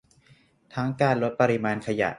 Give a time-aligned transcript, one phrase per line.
[0.73, 2.09] ทั้งการลดปริมาณขยะ